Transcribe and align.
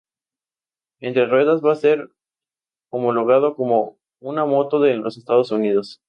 El 0.99 1.13
tres 1.13 1.29
ruedas 1.29 1.61
va 1.63 1.73
a 1.73 1.75
ser 1.75 2.09
homologado 2.89 3.55
como 3.55 3.99
una 4.19 4.45
moto 4.45 4.83
en 4.87 5.03
los 5.03 5.15
Estados 5.19 5.51
Unidos. 5.51 5.99